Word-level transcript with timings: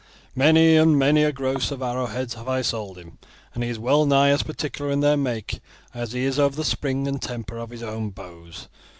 Many 0.35 0.77
and 0.77 0.97
many 0.97 1.21
a 1.23 1.31
gross 1.31 1.69
of 1.69 1.83
arrowheads 1.83 2.33
have 2.33 2.47
I 2.47 2.63
sold 2.63 2.97
him, 2.97 3.19
and 3.53 3.63
he 3.63 3.69
is 3.69 3.77
well 3.77 4.07
nigh 4.07 4.29
as 4.29 4.41
particular 4.41 4.89
in 4.89 5.01
their 5.01 5.15
make 5.15 5.59
as 5.93 6.13
he 6.13 6.23
is 6.25 6.39
over 6.39 6.55
the 6.55 6.63
spring 6.63 7.07
and 7.07 7.21
temper 7.21 7.59
of 7.59 7.69
his 7.69 7.83
own 7.83 8.09
bows. 8.09 8.67